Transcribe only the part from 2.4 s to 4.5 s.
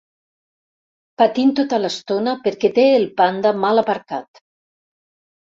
perquè té el Panda mal aparcat.